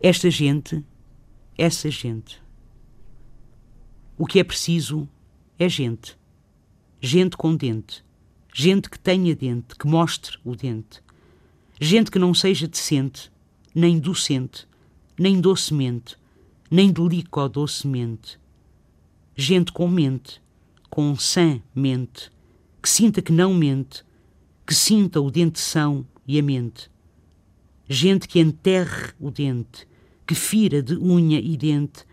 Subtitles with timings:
[0.00, 0.84] Esta gente,
[1.56, 2.40] essa gente.
[4.16, 5.08] O que é preciso
[5.58, 6.16] é gente.
[7.00, 8.04] Gente com dente.
[8.54, 11.02] Gente que tenha dente, que mostre o dente.
[11.80, 13.30] Gente que não seja decente,
[13.74, 14.68] nem docente,
[15.18, 16.16] nem docemente,
[16.70, 18.38] nem delicó docemente.
[19.34, 20.40] Gente com mente,
[20.88, 22.30] com sã mente,
[22.80, 24.04] que sinta que não mente,
[24.64, 26.88] que sinta o dente são e a mente.
[27.88, 29.88] Gente que enterre o dente,
[30.26, 32.04] que fira de unha e dente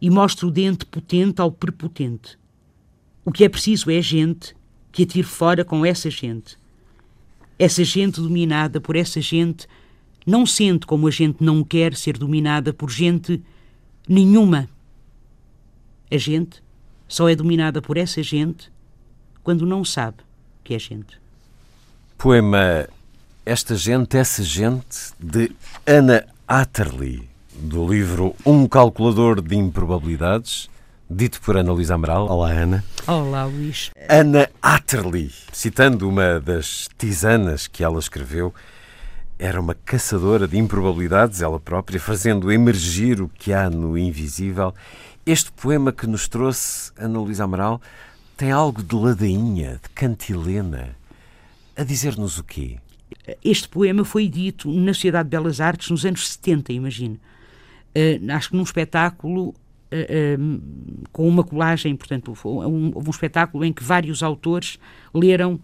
[0.00, 2.38] e mostre o dente potente ao prepotente.
[3.24, 4.54] O que é preciso é gente
[4.92, 6.58] que atire fora com essa gente.
[7.58, 9.66] Essa gente dominada por essa gente
[10.26, 13.42] não sente como a gente não quer ser dominada por gente
[14.08, 14.68] nenhuma.
[16.10, 16.62] A gente
[17.08, 18.70] só é dominada por essa gente
[19.42, 20.18] quando não sabe
[20.62, 21.18] que é gente.
[22.18, 22.88] Poema
[23.48, 25.52] Esta Gente, Essa Gente, de
[25.86, 30.68] Ana Atterley do livro Um Calculador de Improbabilidades,
[31.08, 32.26] dito por Ana Luísa Amaral.
[32.28, 32.84] Olá, Ana.
[33.06, 33.92] Olá, Luís.
[34.08, 38.52] Ana Atterley, citando uma das tisanas que ela escreveu,
[39.38, 44.74] era uma caçadora de improbabilidades, ela própria, fazendo emergir o que há no invisível.
[45.24, 47.80] Este poema que nos trouxe Ana Luísa Amaral
[48.36, 50.96] tem algo de ladainha, de cantilena.
[51.76, 52.78] A dizer-nos o quê?
[53.44, 57.18] Este poema foi dito na Sociedade de Belas Artes nos anos 70, imagino.
[57.94, 63.72] Uh, acho que num espetáculo uh, uh, com uma colagem, portanto, um, um, espetáculo em
[63.72, 64.78] que vários autores
[65.14, 65.60] leram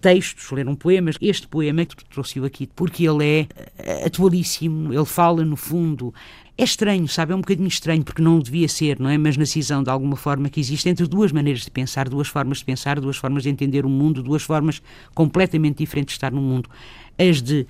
[0.00, 1.16] textos, leram poemas.
[1.20, 6.14] Este poema que trouxe-o aqui, porque ele é atualíssimo, ele fala, no fundo,
[6.56, 7.32] é estranho, sabe?
[7.32, 9.18] É um bocadinho estranho, porque não devia ser, não é?
[9.18, 12.58] Mas na cisão, de alguma forma, que existe entre duas maneiras de pensar, duas formas
[12.58, 14.80] de pensar, duas formas de entender o mundo, duas formas
[15.14, 16.70] completamente diferentes de estar no mundo.
[17.18, 17.66] As de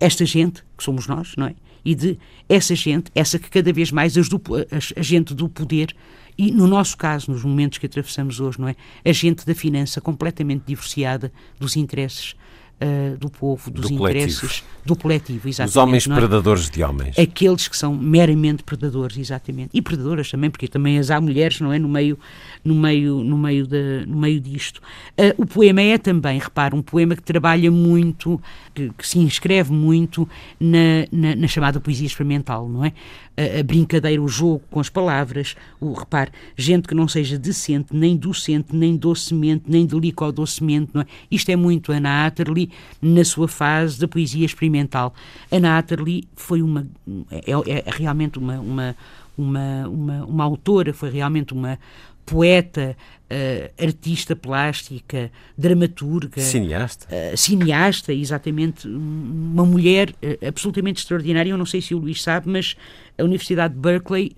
[0.00, 1.54] esta gente, que somos nós, não é?
[1.86, 5.94] E de essa gente, essa que cada vez mais a gente do poder
[6.36, 8.74] e no nosso caso, nos momentos que atravessamos hoje, não é?
[9.04, 12.34] A gente da finança completamente divorciada dos interesses
[12.80, 14.66] uh, do povo, dos do interesses coletivo.
[14.84, 15.70] do coletivo, exatamente.
[15.70, 16.14] Os homens é?
[16.14, 17.18] predadores de homens.
[17.18, 19.70] Aqueles que são meramente predadores, exatamente.
[19.72, 21.78] E predadoras também, porque também as há mulheres, não é?
[21.78, 22.18] No meio,
[22.64, 24.80] no meio, no meio, de, no meio disto.
[25.18, 28.40] Uh, o poema é também, repara, um poema que trabalha muito,
[28.74, 30.28] que, que se inscreve muito
[30.60, 32.92] na, na, na, chamada poesia experimental, não é?
[33.36, 37.94] A, a, brincadeira, o jogo com as palavras, o repare, gente que não seja decente,
[37.94, 41.06] nem docente, nem docemente, nem delicó docemente, não é?
[41.30, 42.70] Isto é muito Ana Atterley
[43.00, 45.14] na sua fase da poesia experimental.
[45.52, 46.86] Anna Atterley foi uma
[47.30, 48.96] é, é realmente uma, uma,
[49.36, 51.78] uma, uma, uma autora, foi realmente uma
[52.26, 52.96] poeta,
[53.30, 61.50] uh, artista plástica, dramaturga, cineasta, uh, cineasta, exatamente, uma mulher uh, absolutamente extraordinária.
[61.50, 62.76] Eu não sei se o Luís sabe, mas
[63.16, 64.36] a Universidade de Berkeley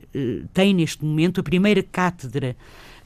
[0.52, 2.54] tem neste momento a primeira cátedra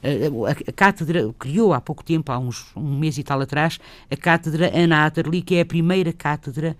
[0.03, 3.79] a, cátedra criou há pouco tempo, há uns um mês e tal atrás,
[4.11, 6.75] a cátedra Anna Atterley, que é a primeira cátedra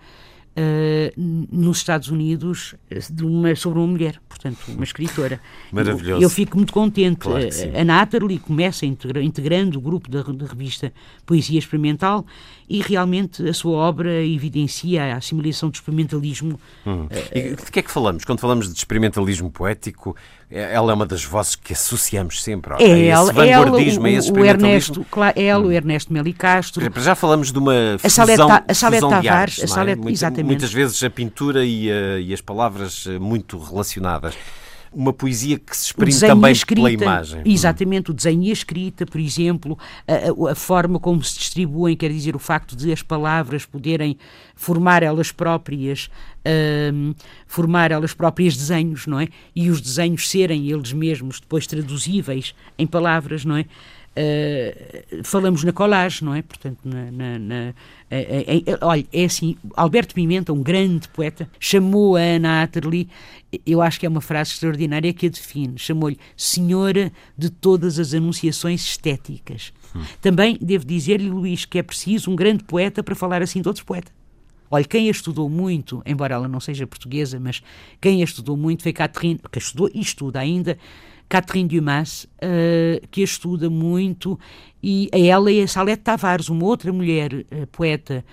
[0.58, 2.76] uh, nos Estados Unidos
[3.22, 5.40] uma, sobre uma mulher, portanto, uma escritora.
[5.72, 6.22] Maravilhoso.
[6.22, 7.18] Eu, eu fico muito contente.
[7.18, 10.94] Claro a Anna Atterley começa integra, integrando o grupo da, da revista
[11.26, 12.26] Poesia Experimental
[12.70, 16.60] e realmente a sua obra evidencia a assimilação do experimentalismo.
[16.86, 17.08] Hum.
[17.34, 18.24] E de que é que falamos?
[18.26, 20.16] Quando falamos de experimentalismo poético,
[20.50, 24.32] ela é uma das vozes que associamos sempre é, é ela, esse vanguardismo, ela, o,
[24.32, 25.68] o, o Ernesto, claro, ela, hum.
[25.68, 26.92] o Ernesto Meli Castro.
[27.02, 30.12] Já falamos de uma a fusão, a Salete Tavares, a Salete, é?
[30.12, 30.46] exatamente.
[30.46, 34.36] Muitas vezes a pintura e, a, e as palavras eh, muito relacionadas
[34.94, 37.42] uma poesia que se exprime também escrita, pela imagem.
[37.46, 42.12] Exatamente, o desenho e a escrita, por exemplo, a, a, forma como se distribuem, quer
[42.12, 44.18] dizer, o facto de as palavras poderem
[44.56, 46.10] formar elas próprias,
[46.46, 47.16] uh,
[47.48, 49.28] formar elas próprias desenhos, não é?
[49.56, 53.66] E os desenhos serem eles mesmos depois traduzíveis em palavras, não é?
[54.16, 56.44] Uh, falamos na colagem, não é?
[56.44, 57.74] Portanto, na, na, na
[58.12, 63.10] é, é, olha, é assim, Alberto Pimenta, um grande poeta, chamou a Ana Atterley,
[63.66, 68.14] eu acho que é uma frase extraordinária que a define, chamou-lhe senhora de todas as
[68.14, 69.74] anunciações estéticas.
[69.96, 70.04] Hum.
[70.22, 73.84] Também devo dizer-lhe, Luís, que é preciso um grande poeta para falar assim de outros
[73.84, 74.14] poetas.
[74.70, 77.62] Olha, quem a estudou muito, embora ela não seja portuguesa, mas
[78.02, 80.78] quem a estudou muito foi Catherine, que estudou e estuda ainda,
[81.30, 84.40] Catherine Dumas, uh, que a estuda muito,
[84.82, 88.24] e a ela e a Salete Tavares, uma outra mulher uh, poeta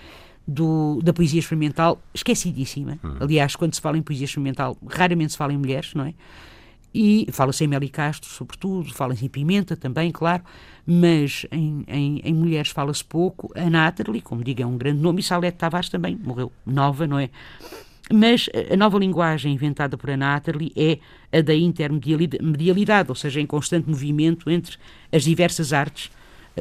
[0.46, 2.98] do, da poesia experimental, esquecidíssima.
[3.02, 3.16] Uhum.
[3.20, 6.14] Aliás, quando se fala em poesia experimental, raramente se fala em mulheres, não é?
[6.92, 10.42] E fala-se em Meli Castro, sobretudo, fala-se em Pimenta também, claro,
[10.84, 13.52] mas em, em, em mulheres fala-se pouco.
[13.54, 17.16] A Nathalie, como digo, é um grande nome, e Salete Tavares também morreu nova, não
[17.16, 17.30] é?
[18.12, 20.98] Mas a nova linguagem inventada por Atterley é
[21.32, 24.76] a da intermedialidade, ou seja, em constante movimento entre
[25.12, 26.10] as diversas artes,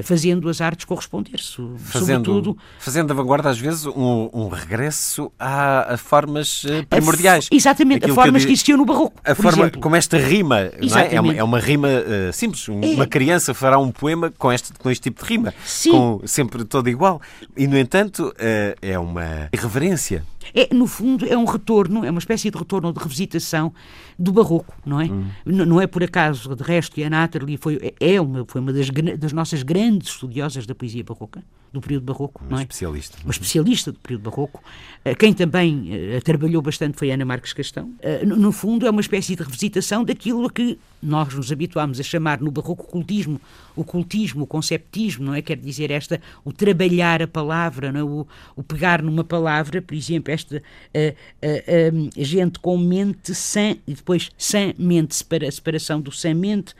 [0.03, 1.55] fazendo as artes corresponder-se.
[1.77, 7.47] Fazendo, sobretudo, fazendo a vanguarda, às vezes, um, um regresso a, a, formas eh, primordiais.
[7.51, 9.19] A exatamente, a formas que, que, existiam no Barroco.
[9.23, 9.81] A forma exemplo.
[9.81, 11.15] como esta rima, é?
[11.15, 11.43] É, uma, é?
[11.43, 12.67] uma, rima uh, simples.
[12.69, 12.71] É.
[12.71, 15.91] Uma criança fará um poema com este, com este tipo de rima, Sim.
[15.91, 17.21] com sempre todo igual.
[17.55, 20.23] E, no entanto, uh, é uma irreverência.
[20.53, 23.73] É, no fundo, é um retorno, é uma espécie de retorno ou de revisitação
[24.17, 25.05] do barroco, não é?
[25.05, 25.27] Hum.
[25.45, 28.89] Não é por acaso, de resto, que a Nathalie foi, é uma, foi uma das,
[29.17, 32.43] das nossas grandes estudiosas da poesia barroca do período barroco.
[32.47, 32.61] Uma é?
[32.61, 33.17] especialista.
[33.23, 34.63] Uma especialista do período barroco.
[35.05, 37.93] Eh, quem também uh, trabalhou bastante foi Ana Marques Castão.
[38.03, 42.03] Uh, no, fundo, é uma espécie de revisitação daquilo a que nós nos habituámos a
[42.03, 43.39] chamar no barroco cultismo,
[43.75, 45.41] o cultismo, o conceptismo, não é?
[45.41, 48.03] Quer dizer, esta, o trabalhar a palavra, é?
[48.03, 54.29] o, o pegar numa palavra, por exemplo, esta uh, gente com mente sã e depois
[54.37, 56.73] sã mente, separa, separação do sã mente,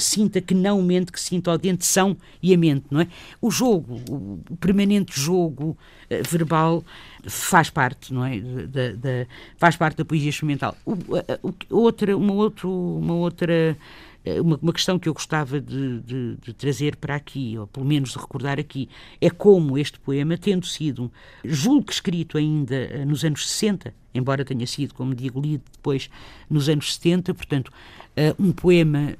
[0.00, 3.08] sinta que não mente, que sinta o dente são e a mente, não é?
[3.42, 6.84] O jogo, o, o permanente jogo uh, verbal
[7.26, 8.38] faz parte, não é?
[8.40, 10.76] Da, da, faz parte da poesia experimental.
[11.70, 13.76] Outra, uma, outro, uma outra
[14.26, 17.86] eh, uma, uma, questão que eu gostava de, de, de, trazer para aqui, ou pelo
[17.86, 18.88] menos de recordar aqui,
[19.20, 21.10] é como este poema, tendo sido,
[21.44, 26.10] julgo que escrito ainda eh, nos anos 60, embora tenha sido, como digo, lido depois
[26.50, 27.72] nos anos 70, portanto,
[28.38, 29.14] um poema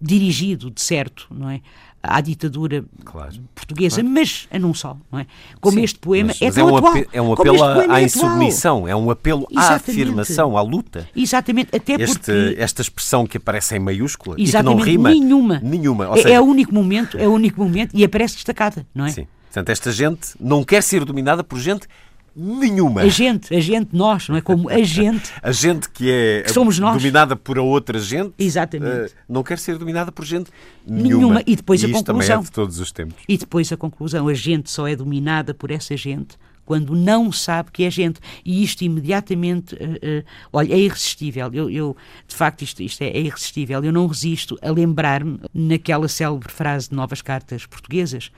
[0.00, 1.60] dirigido, de certo, não é?
[2.02, 4.10] À ditadura claro, portuguesa, claro.
[4.10, 5.26] mas a não só, não é?
[5.60, 7.04] Como Sim, este poema mas, é mas tão é um atual.
[7.12, 9.72] é um apelo à, é insubmissão, é um apelo Exatamente.
[9.72, 11.08] à afirmação, à luta.
[11.14, 12.56] Exatamente, até este, porque...
[12.58, 15.10] Esta expressão que aparece em maiúscula Exatamente, e que não rima...
[15.10, 15.60] nenhuma.
[15.62, 16.18] Nenhuma.
[16.18, 16.30] É, seja...
[16.30, 19.10] é, o único momento, é o único momento e aparece destacada, não é?
[19.10, 19.26] Sim.
[19.44, 21.86] Portanto, esta gente não quer ser dominada por gente
[22.34, 23.02] nenhuma.
[23.02, 24.40] A gente, a gente, nós, não é?
[24.40, 25.32] Como a gente.
[25.42, 26.96] a gente que é que somos nós.
[26.96, 28.32] dominada por a outra gente.
[28.38, 29.12] Exatamente.
[29.12, 30.50] Uh, não quer ser dominada por gente
[30.86, 31.08] nenhuma.
[31.08, 31.42] nenhuma.
[31.46, 32.14] E depois e a conclusão.
[32.14, 33.16] também é de todos os tempos.
[33.28, 34.28] E depois a conclusão.
[34.28, 36.36] A gente só é dominada por essa gente
[36.70, 38.20] quando não sabe que é gente.
[38.44, 41.50] E isto imediatamente, uh, uh, olha, é irresistível.
[41.52, 41.96] Eu, eu
[42.28, 43.82] de facto, isto, isto é, é, irresistível.
[43.82, 48.30] Eu não resisto a lembrar-me naquela célebre frase de Novas Cartas Portuguesas,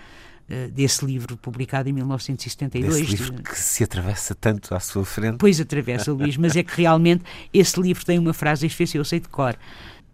[0.73, 2.97] desse livro publicado em 1972.
[2.97, 5.39] Esse livro que se atravessa tanto à sua frente.
[5.39, 9.21] Pois atravessa, Luís, mas é que realmente esse livro tem uma frase, este eu sei
[9.21, 9.57] de cor.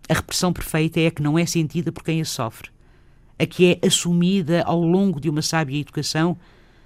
[0.08, 2.70] A repressão perfeita é a que não é sentida por quem a sofre,
[3.38, 6.36] a que é assumida ao longo de uma sábia educação,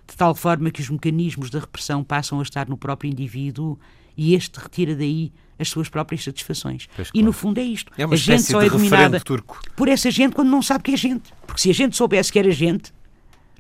[0.09, 3.79] de tal forma que os mecanismos da repressão passam a estar no próprio indivíduo
[4.17, 6.89] e este retira daí as suas próprias satisfações.
[6.95, 7.27] Pois, e claro.
[7.27, 7.93] no fundo é isto.
[7.97, 9.61] É a gente só é dominada turco.
[9.77, 11.33] por essa gente quando não sabe que é gente.
[11.47, 12.93] Porque se a gente soubesse que era gente,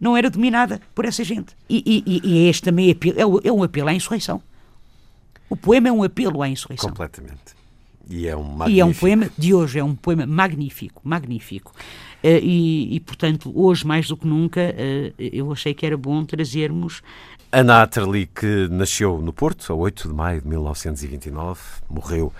[0.02, 1.54] não era dominada por essa gente.
[1.70, 4.42] E, e, e este também apelo, é, é um apelo à insurreição.
[5.48, 6.88] O poema é um apelo à insurreição.
[6.88, 7.54] Completamente.
[8.10, 8.76] E é um magnífico.
[8.76, 11.70] E é um poema de hoje, é um poema magnífico, magnífico.
[12.24, 16.24] Uh, e, e, portanto, hoje mais do que nunca, uh, eu achei que era bom
[16.24, 17.00] trazermos.
[17.52, 22.32] Ana Atterley, que nasceu no Porto, a 8 de maio de 1929, morreu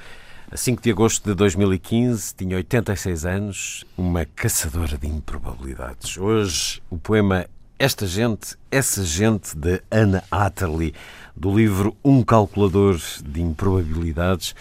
[0.52, 6.18] a 5 de agosto de 2015, tinha 86 anos, uma caçadora de improbabilidades.
[6.18, 7.46] Hoje, o poema
[7.78, 10.92] Esta Gente, Essa Gente, de Ana Atterley,
[11.34, 14.54] do livro Um Calculador de Improbabilidades.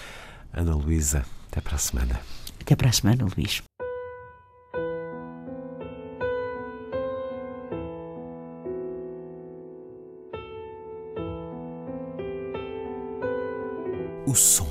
[0.54, 2.22] Ana Luísa, até para a semana.
[2.62, 3.62] Até para a semana, Luís.
[14.26, 14.71] O som